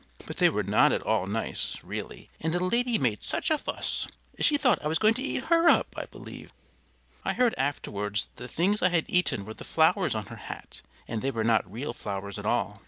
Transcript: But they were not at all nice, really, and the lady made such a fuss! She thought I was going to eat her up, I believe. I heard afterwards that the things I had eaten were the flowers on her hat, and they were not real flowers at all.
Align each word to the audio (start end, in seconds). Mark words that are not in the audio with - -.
But 0.25 0.37
they 0.37 0.49
were 0.49 0.63
not 0.63 0.91
at 0.91 1.03
all 1.03 1.27
nice, 1.27 1.77
really, 1.83 2.31
and 2.39 2.55
the 2.55 2.63
lady 2.65 2.97
made 2.97 3.23
such 3.23 3.51
a 3.51 3.57
fuss! 3.59 4.07
She 4.39 4.57
thought 4.57 4.83
I 4.83 4.87
was 4.87 4.97
going 4.97 5.13
to 5.13 5.21
eat 5.21 5.43
her 5.43 5.69
up, 5.69 5.93
I 5.95 6.05
believe. 6.07 6.51
I 7.23 7.33
heard 7.33 7.53
afterwards 7.55 8.25
that 8.25 8.37
the 8.41 8.47
things 8.47 8.81
I 8.81 8.89
had 8.89 9.05
eaten 9.07 9.45
were 9.45 9.53
the 9.53 9.63
flowers 9.63 10.15
on 10.15 10.25
her 10.33 10.37
hat, 10.37 10.81
and 11.07 11.21
they 11.21 11.29
were 11.29 11.43
not 11.43 11.71
real 11.71 11.93
flowers 11.93 12.39
at 12.39 12.47
all. 12.47 12.79